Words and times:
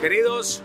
Queridos, 0.00 0.62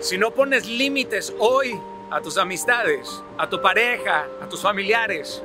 si 0.00 0.16
no 0.16 0.30
pones 0.30 0.66
límites 0.66 1.34
hoy 1.38 1.78
a 2.10 2.22
tus 2.22 2.38
amistades, 2.38 3.22
a 3.36 3.50
tu 3.50 3.60
pareja, 3.60 4.26
a 4.40 4.48
tus 4.48 4.62
familiares, 4.62 5.42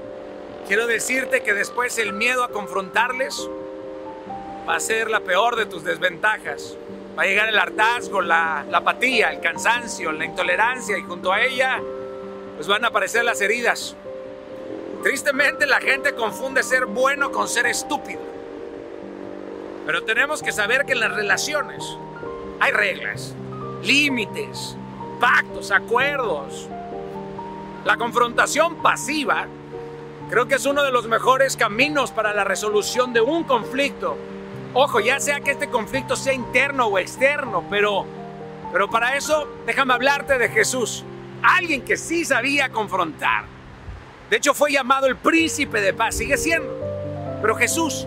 quiero 0.66 0.88
decirte 0.88 1.44
que 1.44 1.54
después 1.54 1.98
el 1.98 2.14
miedo 2.14 2.46
a 2.46 2.52
confrontarles 2.52 3.50
va 4.68 4.78
a 4.78 4.80
ser 4.80 5.10
la 5.10 5.20
peor 5.20 5.58
de 5.58 5.66
tus 5.66 5.84
desventajas. 5.84 6.78
Va 7.18 7.24
a 7.24 7.26
llegar 7.26 7.50
el 7.50 7.60
hartazgo, 7.60 8.22
la, 8.22 8.66
la 8.70 8.78
apatía, 8.78 9.34
el 9.34 9.42
cansancio, 9.42 10.14
la 10.14 10.24
intolerancia 10.24 10.98
y 10.98 11.02
junto 11.02 11.34
a 11.34 11.44
ella 11.44 11.82
pues 12.56 12.66
van 12.66 12.86
a 12.86 12.88
aparecer 12.88 13.26
las 13.26 13.42
heridas. 13.42 13.98
Tristemente 15.04 15.68
la 15.68 15.82
gente 15.82 16.16
confunde 16.16 16.64
ser 16.64 16.86
bueno 16.86 17.30
con 17.30 17.50
ser 17.50 17.66
estúpido. 17.66 18.39
Pero 19.90 20.04
tenemos 20.04 20.44
que 20.44 20.52
saber 20.52 20.86
que 20.86 20.94
en 20.94 21.00
las 21.00 21.12
relaciones 21.12 21.98
hay 22.60 22.72
reglas, 22.72 23.34
límites, 23.82 24.78
pactos, 25.20 25.72
acuerdos. 25.72 26.70
La 27.86 27.98
confrontación 27.98 28.84
pasiva 28.84 29.48
creo 30.30 30.48
que 30.48 30.54
es 30.54 30.68
uno 30.68 30.84
de 30.84 30.92
los 30.92 31.08
mejores 31.08 31.58
caminos 31.58 32.12
para 32.12 32.36
la 32.36 32.44
resolución 32.44 33.14
de 33.14 33.22
un 33.22 33.46
conflicto. 33.46 34.16
Ojo, 34.76 35.00
ya 35.00 35.20
sea 35.20 35.40
que 35.40 35.50
este 35.50 35.70
conflicto 35.70 36.16
sea 36.16 36.34
interno 36.34 36.86
o 36.86 37.00
externo, 37.00 37.64
pero, 37.68 38.06
pero 38.72 38.92
para 38.92 39.16
eso 39.16 39.48
déjame 39.66 39.96
hablarte 39.96 40.38
de 40.38 40.50
Jesús, 40.50 41.04
alguien 41.42 41.82
que 41.82 41.98
sí 41.98 42.26
sabía 42.26 42.70
confrontar. 42.70 43.46
De 44.30 44.38
hecho 44.38 44.54
fue 44.54 44.72
llamado 44.72 45.08
el 45.08 45.16
príncipe 45.16 45.82
de 45.82 45.94
paz, 45.94 46.16
sigue 46.16 46.38
siendo. 46.38 46.78
Pero 47.42 47.56
Jesús 47.56 48.06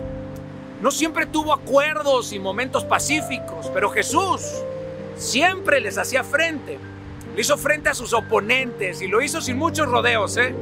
no 0.83 0.91
siempre 0.91 1.25
tuvo 1.25 1.53
acuerdos 1.53 2.33
y 2.33 2.39
momentos 2.39 2.83
pacíficos, 2.83 3.71
pero 3.73 3.89
Jesús 3.89 4.41
siempre 5.15 5.79
les 5.79 5.97
hacía 5.97 6.25
frente. 6.25 6.77
Le 7.33 7.41
hizo 7.41 7.57
frente 7.57 7.87
a 7.87 7.93
sus 7.93 8.11
oponentes 8.11 9.01
y 9.01 9.07
lo 9.07 9.21
hizo 9.21 9.39
sin 9.39 9.57
muchos 9.57 9.87
rodeos, 9.87 10.35
¿eh? 10.35 10.53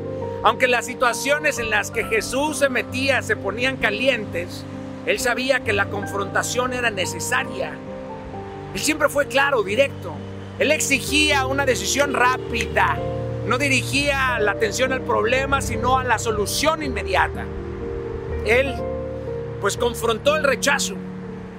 Aunque 0.43 0.67
las 0.67 0.85
situaciones 0.85 1.57
en 1.57 1.71
las 1.71 1.89
que 1.89 2.03
Jesús 2.03 2.59
se 2.59 2.69
metía 2.69 3.23
se 3.23 3.35
ponían 3.35 3.77
calientes, 3.77 4.63
él 5.07 5.17
sabía 5.19 5.61
que 5.61 5.73
la 5.73 5.87
confrontación 5.87 6.73
era 6.73 6.91
necesaria. 6.91 7.71
Él 8.75 8.79
siempre 8.79 9.09
fue 9.09 9.25
claro, 9.25 9.63
directo. 9.63 10.13
Él 10.59 10.71
exigía 10.71 11.47
una 11.47 11.65
decisión 11.65 12.13
rápida. 12.13 12.95
No 13.47 13.57
dirigía 13.57 14.37
la 14.39 14.51
atención 14.51 14.93
al 14.93 15.01
problema, 15.01 15.61
sino 15.61 15.97
a 15.97 16.03
la 16.03 16.19
solución 16.19 16.83
inmediata. 16.83 17.43
Él 18.45 18.75
pues 19.61 19.77
confrontó 19.77 20.35
el 20.35 20.43
rechazo. 20.43 20.95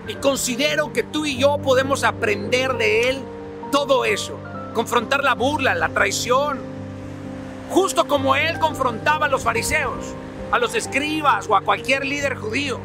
Y 0.08 0.16
considero 0.16 0.92
que 0.92 1.04
tú 1.04 1.24
y 1.24 1.38
yo 1.38 1.58
podemos 1.58 2.02
aprender 2.02 2.76
de 2.76 3.08
él 3.08 3.22
todo 3.70 4.04
eso. 4.04 4.38
Confrontar 4.74 5.22
la 5.22 5.34
burla, 5.34 5.74
la 5.74 5.88
traición. 5.90 6.58
Justo 7.70 8.06
como 8.06 8.34
él 8.34 8.58
confrontaba 8.58 9.26
a 9.26 9.28
los 9.28 9.42
fariseos, 9.42 10.14
a 10.50 10.58
los 10.58 10.74
escribas 10.74 11.48
o 11.48 11.56
a 11.56 11.62
cualquier 11.62 12.04
líder 12.04 12.34
judío. 12.34 12.80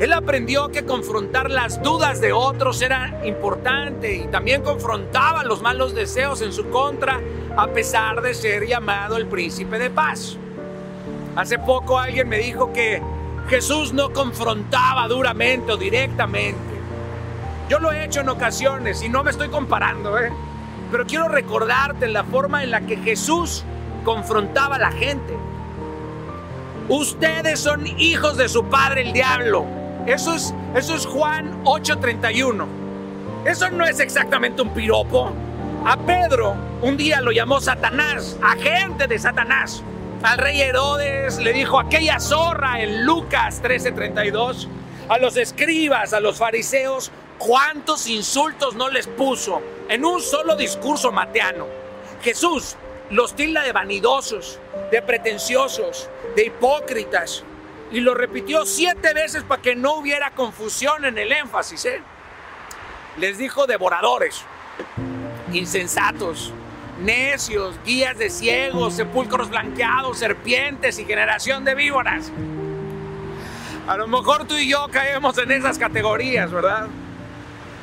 Él 0.00 0.12
aprendió 0.12 0.70
que 0.70 0.84
confrontar 0.84 1.52
las 1.52 1.80
dudas 1.80 2.20
de 2.20 2.32
otros 2.32 2.82
era 2.82 3.24
importante 3.24 4.16
y 4.16 4.26
también 4.26 4.62
confrontaba 4.62 5.44
los 5.44 5.62
malos 5.62 5.94
deseos 5.94 6.42
en 6.42 6.52
su 6.52 6.68
contra 6.68 7.20
a 7.56 7.68
pesar 7.68 8.20
de 8.20 8.34
ser 8.34 8.66
llamado 8.66 9.16
el 9.16 9.26
príncipe 9.26 9.78
de 9.78 9.90
paz. 9.90 10.36
Hace 11.36 11.60
poco 11.60 11.98
alguien 11.98 12.28
me 12.28 12.38
dijo 12.38 12.72
que 12.72 13.00
Jesús 13.48 13.92
no 13.92 14.12
confrontaba 14.12 15.06
duramente 15.08 15.72
o 15.72 15.76
directamente. 15.76 16.74
Yo 17.68 17.78
lo 17.78 17.92
he 17.92 18.04
hecho 18.04 18.20
en 18.20 18.28
ocasiones 18.28 19.02
y 19.02 19.08
no 19.08 19.22
me 19.22 19.30
estoy 19.30 19.48
comparando, 19.48 20.18
¿eh? 20.18 20.32
pero 20.90 21.06
quiero 21.06 21.28
recordarte 21.28 22.08
la 22.08 22.24
forma 22.24 22.62
en 22.62 22.70
la 22.70 22.82
que 22.82 22.96
Jesús 22.96 23.64
confrontaba 24.04 24.76
a 24.76 24.78
la 24.78 24.92
gente. 24.92 25.36
Ustedes 26.88 27.60
son 27.60 27.86
hijos 27.86 28.36
de 28.36 28.48
su 28.48 28.64
padre 28.66 29.02
el 29.02 29.12
diablo. 29.12 29.64
Eso 30.06 30.34
es, 30.34 30.54
eso 30.74 30.94
es 30.94 31.06
Juan 31.06 31.64
8:31. 31.64 32.66
Eso 33.46 33.70
no 33.70 33.84
es 33.84 34.00
exactamente 34.00 34.62
un 34.62 34.70
piropo. 34.74 35.32
A 35.86 35.96
Pedro 35.96 36.54
un 36.82 36.96
día 36.96 37.20
lo 37.20 37.32
llamó 37.32 37.60
Satanás, 37.60 38.38
agente 38.42 39.06
de 39.06 39.18
Satanás. 39.18 39.82
Al 40.24 40.38
rey 40.38 40.62
Herodes 40.62 41.36
le 41.36 41.52
dijo 41.52 41.78
aquella 41.78 42.18
zorra 42.18 42.80
en 42.80 43.04
Lucas 43.04 43.60
13:32. 43.62 44.68
A 45.10 45.18
los 45.18 45.36
escribas, 45.36 46.14
a 46.14 46.20
los 46.20 46.38
fariseos, 46.38 47.12
cuántos 47.36 48.06
insultos 48.06 48.74
no 48.74 48.88
les 48.88 49.06
puso 49.06 49.60
en 49.86 50.02
un 50.02 50.22
solo 50.22 50.56
discurso 50.56 51.12
mateano. 51.12 51.66
Jesús 52.22 52.76
los 53.10 53.36
tilda 53.36 53.64
de 53.64 53.72
vanidosos, 53.72 54.58
de 54.90 55.02
pretenciosos, 55.02 56.08
de 56.34 56.46
hipócritas. 56.46 57.44
Y 57.92 58.00
lo 58.00 58.14
repitió 58.14 58.64
siete 58.64 59.12
veces 59.12 59.42
para 59.42 59.60
que 59.60 59.76
no 59.76 59.96
hubiera 59.96 60.30
confusión 60.30 61.04
en 61.04 61.18
el 61.18 61.32
énfasis. 61.32 61.84
¿eh? 61.84 62.00
Les 63.18 63.36
dijo 63.36 63.66
devoradores, 63.66 64.40
insensatos, 65.52 66.50
necios, 67.00 67.74
guías 67.84 68.18
de 68.18 68.30
ciegos, 68.30 68.94
sepulcros 68.94 69.50
blanqueados, 69.50 70.18
serpientes 70.18 70.98
y 70.98 71.04
generación 71.04 71.64
de 71.64 71.74
víboras. 71.74 72.30
A 73.86 73.96
lo 73.96 74.06
mejor 74.06 74.46
tú 74.46 74.56
y 74.56 74.68
yo 74.68 74.86
caemos 74.90 75.36
en 75.38 75.52
esas 75.52 75.78
categorías, 75.78 76.50
¿verdad? 76.50 76.86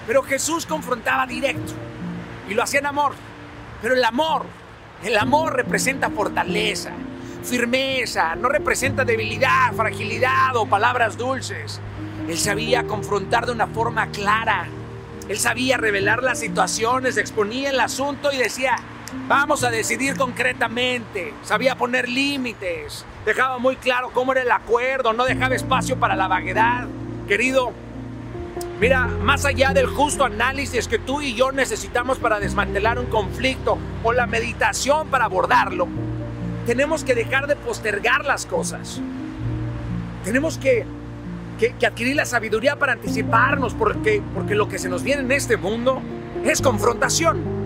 Pero 0.08 0.24
Jesús 0.24 0.66
confrontaba 0.66 1.28
directo 1.28 1.74
y 2.50 2.54
lo 2.54 2.64
hacía 2.64 2.80
en 2.80 2.88
amor. 2.88 3.14
Pero 3.82 3.96
el 3.96 4.04
amor, 4.04 4.46
el 5.04 5.18
amor 5.18 5.56
representa 5.56 6.10
fortaleza, 6.10 6.92
firmeza, 7.44 8.36
no 8.36 8.50
representa 8.50 9.06
debilidad, 9.06 9.74
fragilidad 9.74 10.56
o 10.56 10.66
palabras 10.66 11.18
dulces. 11.18 11.80
Él 12.28 12.38
sabía 12.38 12.84
confrontar 12.84 13.46
de 13.46 13.52
una 13.52 13.68
forma 13.68 14.08
clara. 14.08 14.68
Él 15.28 15.38
sabía 15.38 15.78
revelar 15.78 16.24
las 16.24 16.40
situaciones, 16.40 17.18
exponía 17.18 17.70
el 17.70 17.80
asunto 17.80 18.32
y 18.32 18.38
decía, 18.38 18.76
Vamos 19.28 19.64
a 19.64 19.72
decidir 19.72 20.16
concretamente. 20.16 21.34
Sabía 21.44 21.76
poner 21.76 22.08
límites. 22.08 23.06
Dejaba 23.26 23.58
muy 23.58 23.76
claro 23.76 24.12
cómo 24.14 24.32
era 24.32 24.42
el 24.42 24.52
acuerdo. 24.52 25.14
No 25.14 25.26
dejaba 25.26 25.56
espacio 25.56 25.98
para 25.98 26.16
la 26.16 26.28
vaguedad. 26.28 26.88
Querido, 27.28 27.74
mira, 28.80 29.08
más 29.08 29.46
allá 29.46 29.74
del 29.74 29.88
justo 29.88 30.24
análisis 30.24 30.88
que 30.88 30.98
tú 30.98 31.22
y 31.22 31.34
yo 31.34 31.52
necesitamos 31.52 32.20
para 32.20 32.40
desmantelar 32.40 33.00
un 33.00 33.08
conflicto 33.08 33.78
o 34.04 34.14
la 34.14 34.28
meditación 34.28 35.08
para 35.10 35.26
abordarlo, 35.26 35.88
tenemos 36.66 37.04
que 37.04 37.16
dejar 37.16 37.48
de 37.48 37.56
postergar 37.56 38.26
las 38.26 38.46
cosas. 38.46 39.02
Tenemos 40.24 40.58
que, 40.58 40.86
que, 41.58 41.86
adquirir 41.86 42.16
la 42.16 42.26
sabiduría 42.26 42.78
para 42.78 42.94
anticiparnos 42.94 43.74
porque, 43.74 44.22
porque 44.34 44.56
lo 44.56 44.70
que 44.70 44.78
se 44.78 44.88
nos 44.88 45.04
viene 45.04 45.22
en 45.22 45.32
este 45.32 45.58
mundo 45.58 46.02
es 46.44 46.62
confrontación 46.62 47.61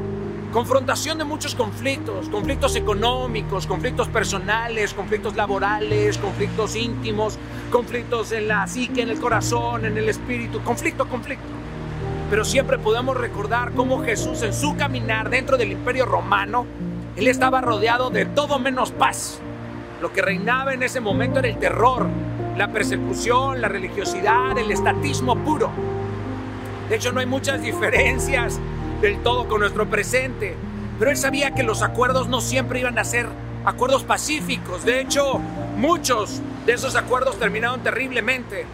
confrontación 0.55 1.17
de 1.17 1.25
muchos 1.25 1.53
conflictos, 1.53 2.29
conflictos 2.29 2.77
económicos, 2.77 3.67
conflictos 3.67 4.07
personales, 4.07 4.93
conflictos 4.93 5.35
laborales, 5.35 6.17
conflictos 6.17 6.77
íntimos, 6.77 7.37
conflictos 7.69 8.31
en 8.31 8.47
la 8.47 8.65
psique, 8.65 9.01
en 9.01 9.09
el 9.09 9.19
corazón, 9.19 9.83
en 9.83 9.97
el 9.97 10.07
espíritu, 10.07 10.61
conflicto, 10.61 11.09
conflicto. 11.09 11.43
Pero 12.29 12.45
siempre 12.45 12.77
podemos 12.77 13.17
recordar 13.17 13.73
cómo 13.73 14.01
Jesús 14.01 14.43
en 14.43 14.53
su 14.53 14.77
caminar 14.77 15.29
dentro 15.29 15.57
del 15.57 15.73
imperio 15.73 16.05
romano, 16.05 16.65
él 17.17 17.27
estaba 17.27 17.59
rodeado 17.59 18.09
de 18.09 18.23
todo 18.23 18.57
menos 18.57 18.93
paz. 18.93 19.41
Lo 20.01 20.13
que 20.13 20.21
reinaba 20.21 20.73
en 20.73 20.83
ese 20.83 21.01
momento 21.01 21.39
era 21.39 21.49
el 21.49 21.57
terror, 21.57 22.07
la 22.55 22.69
persecución, 22.69 23.59
la 23.59 23.67
religiosidad, 23.67 24.57
el 24.57 24.71
estatismo 24.71 25.35
puro. 25.35 25.69
De 26.87 26.95
hecho, 26.95 27.11
no 27.11 27.19
hay 27.19 27.25
muchas 27.25 27.61
diferencias 27.61 28.61
del 29.05 29.21
todo 29.21 29.47
con 29.47 29.59
nuestro 29.59 29.87
presente. 29.87 30.55
Pero 30.97 31.11
él 31.11 31.17
sabía 31.17 31.53
que 31.53 31.61
los 31.61 31.83
acuerdos 31.83 32.27
no 32.27 32.41
siempre 32.41 32.79
iban 32.79 32.97
a 32.97 33.03
ser 33.03 33.27
acuerdos 33.63 34.03
pacíficos. 34.03 34.83
De 34.83 34.99
hecho, 34.99 35.39
muchos 35.77 36.41
de 36.65 36.73
esos 36.73 36.95
acuerdos 36.95 37.37
terminaron 37.37 37.81
terriblemente. 37.81 38.65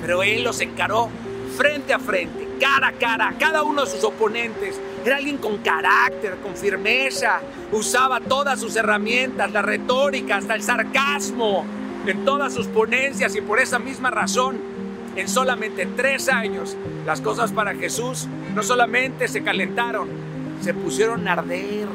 Pero 0.00 0.22
él 0.22 0.42
los 0.42 0.60
encaró 0.60 1.10
frente 1.56 1.92
a 1.92 1.98
frente, 1.98 2.48
cara 2.58 2.88
a 2.88 2.92
cara, 2.92 3.34
cada 3.38 3.62
uno 3.62 3.84
de 3.84 3.90
sus 3.90 4.04
oponentes. 4.04 4.80
Era 5.04 5.16
alguien 5.16 5.36
con 5.36 5.58
carácter, 5.58 6.36
con 6.42 6.56
firmeza. 6.56 7.40
Usaba 7.70 8.20
todas 8.20 8.58
sus 8.60 8.74
herramientas, 8.74 9.52
la 9.52 9.60
retórica, 9.60 10.36
hasta 10.36 10.54
el 10.54 10.62
sarcasmo, 10.62 11.66
en 12.06 12.24
todas 12.24 12.54
sus 12.54 12.68
ponencias 12.68 13.36
y 13.36 13.42
por 13.42 13.58
esa 13.60 13.78
misma 13.78 14.10
razón 14.10 14.78
en 15.16 15.28
solamente 15.28 15.84
tres 15.84 16.28
años, 16.28 16.76
las 17.04 17.20
cosas 17.20 17.50
para 17.50 17.74
Jesús 17.74 18.28
no 18.58 18.64
solamente 18.64 19.28
se 19.28 19.44
calentaron, 19.44 20.08
se 20.60 20.74
pusieron 20.74 21.28
a 21.28 21.34
arder. 21.34 21.86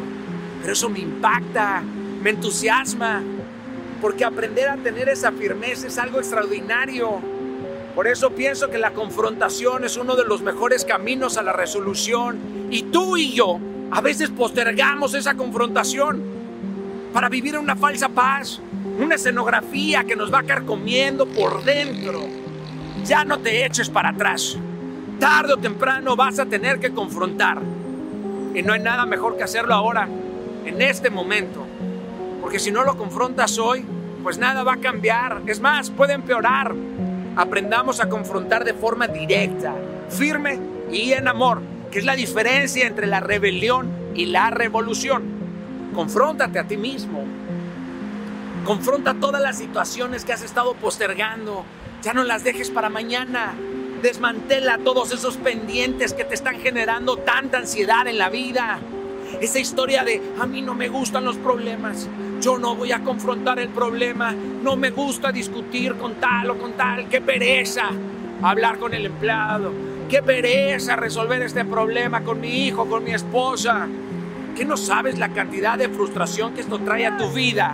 Pero 0.61 0.71
eso 0.71 0.89
me 0.89 0.99
impacta, 0.99 1.83
me 2.21 2.29
entusiasma, 2.29 3.21
porque 3.99 4.23
aprender 4.23 4.69
a 4.69 4.77
tener 4.77 5.09
esa 5.09 5.33
firmeza 5.33 5.87
es 5.87 5.97
algo 5.97 6.19
extraordinario. 6.19 7.19
Por 7.93 8.07
eso 8.07 8.29
pienso 8.29 8.69
que 8.69 8.77
la 8.77 8.91
confrontación 8.91 9.83
es 9.83 9.97
uno 9.97 10.15
de 10.15 10.23
los 10.23 10.41
mejores 10.41 10.85
caminos 10.85 11.35
a 11.35 11.43
la 11.43 11.51
resolución. 11.51 12.39
Y 12.71 12.83
tú 12.83 13.17
y 13.17 13.33
yo 13.33 13.59
a 13.91 13.99
veces 13.99 14.29
postergamos 14.29 15.15
esa 15.15 15.33
confrontación 15.33 16.23
para 17.11 17.27
vivir 17.27 17.57
una 17.57 17.75
falsa 17.75 18.07
paz, 18.07 18.61
una 19.01 19.15
escenografía 19.15 20.05
que 20.05 20.15
nos 20.15 20.33
va 20.33 20.39
a 20.39 20.43
carcomiendo 20.43 21.25
por 21.25 21.61
dentro. 21.65 22.21
Ya 23.03 23.25
no 23.25 23.39
te 23.39 23.65
eches 23.65 23.89
para 23.89 24.11
atrás. 24.11 24.57
Tarde 25.23 25.53
o 25.53 25.57
temprano 25.57 26.17
vas 26.17 26.37
a 26.37 26.45
tener 26.45 26.81
que 26.81 26.91
confrontar. 26.91 27.57
Y 28.53 28.61
no 28.61 28.73
hay 28.73 28.81
nada 28.81 29.05
mejor 29.05 29.37
que 29.37 29.43
hacerlo 29.45 29.73
ahora, 29.73 30.05
en 30.65 30.81
este 30.81 31.09
momento. 31.09 31.65
Porque 32.41 32.59
si 32.59 32.71
no 32.71 32.83
lo 32.83 32.97
confrontas 32.97 33.57
hoy, 33.57 33.85
pues 34.21 34.37
nada 34.37 34.63
va 34.63 34.73
a 34.73 34.81
cambiar. 34.81 35.41
Es 35.47 35.61
más, 35.61 35.91
puede 35.91 36.11
empeorar. 36.11 36.75
Aprendamos 37.37 38.01
a 38.01 38.09
confrontar 38.09 38.65
de 38.65 38.73
forma 38.73 39.07
directa, 39.07 39.73
firme 40.09 40.59
y 40.91 41.13
en 41.13 41.29
amor, 41.29 41.61
que 41.89 41.99
es 41.99 42.05
la 42.05 42.17
diferencia 42.17 42.85
entre 42.85 43.07
la 43.07 43.21
rebelión 43.21 43.87
y 44.15 44.25
la 44.25 44.49
revolución. 44.49 45.23
Confróntate 45.95 46.59
a 46.59 46.65
ti 46.65 46.75
mismo. 46.75 47.23
Confronta 48.65 49.13
todas 49.13 49.41
las 49.41 49.57
situaciones 49.57 50.25
que 50.25 50.33
has 50.33 50.43
estado 50.43 50.73
postergando. 50.73 51.63
Ya 52.01 52.11
no 52.11 52.25
las 52.25 52.43
dejes 52.43 52.69
para 52.69 52.89
mañana. 52.89 53.53
Desmantela 54.03 54.79
todos 54.79 55.13
esos 55.13 55.37
pendientes 55.37 56.13
que 56.13 56.25
te 56.25 56.35
están 56.35 56.59
generando 56.59 57.15
tanta 57.15 57.59
ansiedad 57.59 58.05
en 58.05 58.17
la 58.17 58.29
vida. 58.29 58.77
Esa 59.39 59.59
historia 59.59 60.03
de 60.03 60.21
a 60.41 60.45
mí 60.45 60.61
no 60.61 60.75
me 60.75 60.89
gustan 60.89 61.23
los 61.23 61.37
problemas, 61.37 62.09
yo 62.41 62.57
no 62.57 62.75
voy 62.75 62.91
a 62.91 63.01
confrontar 63.01 63.59
el 63.59 63.69
problema, 63.69 64.33
no 64.33 64.75
me 64.75 64.89
gusta 64.89 65.31
discutir 65.31 65.95
con 65.95 66.15
tal 66.15 66.49
o 66.49 66.57
con 66.57 66.73
tal, 66.73 67.07
qué 67.07 67.21
pereza 67.21 67.91
hablar 68.41 68.77
con 68.77 68.93
el 68.93 69.05
empleado, 69.05 69.71
qué 70.09 70.21
pereza 70.21 70.97
resolver 70.97 71.41
este 71.41 71.63
problema 71.63 72.25
con 72.25 72.41
mi 72.41 72.67
hijo, 72.67 72.85
con 72.85 73.05
mi 73.05 73.13
esposa. 73.13 73.87
¿Qué 74.53 74.65
no 74.65 74.75
sabes 74.75 75.17
la 75.17 75.29
cantidad 75.29 75.77
de 75.77 75.87
frustración 75.87 76.53
que 76.53 76.59
esto 76.59 76.79
trae 76.79 77.05
a 77.05 77.15
tu 77.15 77.29
vida? 77.29 77.73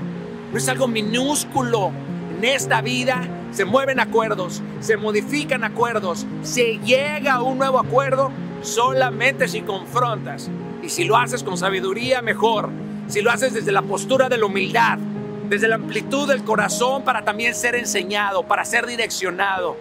No 0.51 0.59
es 0.59 0.69
algo 0.69 0.87
minúsculo. 0.87 1.91
En 2.37 2.45
esta 2.45 2.81
vida 2.81 3.38
se 3.51 3.65
mueven 3.65 3.99
acuerdos, 3.99 4.61
se 4.79 4.97
modifican 4.97 5.63
acuerdos, 5.63 6.25
se 6.43 6.77
llega 6.79 7.33
a 7.33 7.41
un 7.41 7.57
nuevo 7.57 7.79
acuerdo 7.79 8.31
solamente 8.61 9.47
si 9.47 9.61
confrontas. 9.61 10.49
Y 10.83 10.89
si 10.89 11.03
lo 11.03 11.17
haces 11.17 11.43
con 11.43 11.57
sabiduría, 11.57 12.21
mejor. 12.21 12.69
Si 13.07 13.21
lo 13.21 13.31
haces 13.31 13.53
desde 13.53 13.71
la 13.71 13.81
postura 13.81 14.29
de 14.29 14.37
la 14.37 14.45
humildad, 14.45 14.97
desde 15.49 15.67
la 15.67 15.75
amplitud 15.75 16.27
del 16.27 16.43
corazón 16.43 17.03
para 17.03 17.23
también 17.23 17.55
ser 17.55 17.75
enseñado, 17.75 18.43
para 18.43 18.63
ser 18.65 18.85
direccionado. 18.85 19.75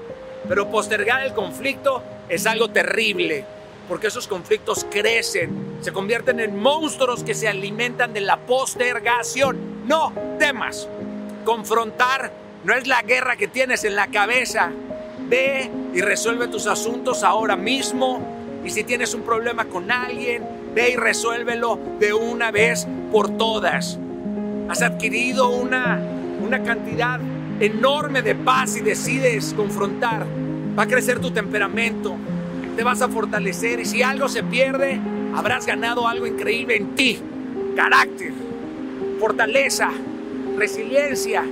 Pero 0.49 0.71
postergar 0.71 1.23
el 1.23 1.35
conflicto 1.35 2.03
es 2.29 2.47
algo 2.47 2.69
terrible, 2.69 3.45
porque 3.87 4.07
esos 4.07 4.27
conflictos 4.27 4.87
crecen, 4.91 5.77
se 5.83 5.93
convierten 5.93 6.41
en 6.41 6.59
monstruos 6.59 7.23
que 7.23 7.35
se 7.35 7.49
alimentan 7.49 8.13
de 8.13 8.23
la 8.23 8.39
postergación. 8.39 9.87
No 9.87 10.13
temas. 10.39 10.89
Confrontar 11.45 12.33
no 12.65 12.75
es 12.75 12.87
la 12.87 13.03
guerra 13.03 13.37
que 13.37 13.49
tienes 13.49 13.85
en 13.85 13.97
la 13.97 14.09
cabeza. 14.09 14.71
Ve 15.29 15.71
y 15.95 16.01
resuelve 16.01 16.49
tus 16.49 16.67
asuntos 16.67 17.23
ahora 17.23 17.57
mismo. 17.57 18.61
Y 18.65 18.71
si 18.71 18.85
tienes 18.85 19.15
un 19.15 19.23
problema 19.23 19.67
con 19.67 19.91
alguien, 19.91 20.43
ve 20.75 20.91
y 20.91 20.97
resuélvelo 20.97 21.79
de 21.99 22.13
una 22.13 22.51
vez 22.51 22.87
por 23.13 23.37
todas. 23.37 23.99
Has 24.69 24.83
adquirido 24.83 25.49
una, 25.49 26.01
una 26.45 26.63
cantidad 26.63 27.21
enorme 27.61 28.23
de 28.23 28.35
paz 28.35 28.77
y 28.77 28.81
decides 28.81 29.55
confrontar. 29.55 30.27
Va 30.79 30.83
a 30.83 30.87
crecer 30.87 31.21
tu 31.21 31.31
temperamento, 31.31 32.17
te 32.77 32.85
vas 32.85 33.03
a 33.03 33.09
fortalecer 33.09 33.81
y 33.81 33.85
si 33.85 34.03
algo 34.03 34.29
se 34.29 34.43
pierde, 34.43 35.01
habrás 35.35 35.67
ganado 35.67 36.07
algo 36.07 36.27
increíble 36.27 36.77
en 36.77 36.95
ti. 36.95 37.19
Carácter, 37.75 38.33
fortaleza, 39.19 39.91
resiliencia 40.57 41.45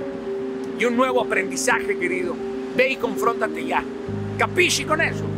y 0.79 0.85
un 0.85 0.95
nuevo 0.95 1.21
aprendizaje, 1.21 1.97
querido. 1.97 2.35
Ve 2.75 2.91
y 2.91 2.95
confróntate 2.97 3.65
ya. 3.65 3.83
Capisci 4.37 4.85
con 4.85 5.01
eso. 5.01 5.36